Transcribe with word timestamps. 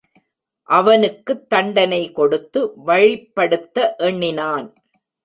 அவனுக்குத் 0.69 1.49
தண்டனை 1.49 2.11
கொடுத்து 2.11 2.73
வழிப்படுத்த 2.87 3.95
எண்ணினான். 3.97 4.73